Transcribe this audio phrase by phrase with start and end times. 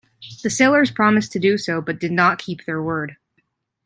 [0.41, 3.17] The sailors promised to do so but did not keep their word.